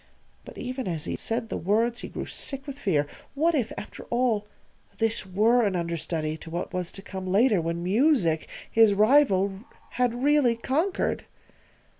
[0.45, 3.05] But even as he said the words he grew sick with fear.
[3.35, 4.47] What if, after all,
[4.97, 9.59] this were an understudy to what was to come later when Music, his rival,
[9.91, 11.25] had really conquered?